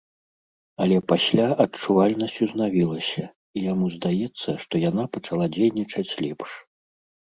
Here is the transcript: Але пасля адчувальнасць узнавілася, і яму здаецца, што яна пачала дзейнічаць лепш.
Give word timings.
Але 0.83 0.95
пасля 1.11 1.43
адчувальнасць 1.65 2.39
узнавілася, 2.47 3.25
і 3.59 3.69
яму 3.71 3.85
здаецца, 3.99 4.49
што 4.65 4.73
яна 4.89 5.03
пачала 5.19 5.45
дзейнічаць 5.57 6.11
лепш. 6.27 6.49